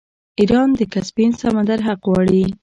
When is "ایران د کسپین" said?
0.39-1.31